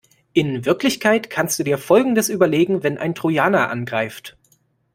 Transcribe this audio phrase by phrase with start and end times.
[0.33, 4.35] In Wirklichkeit kannst du dir folgendes überlegen wenn ein Trojaner angreift.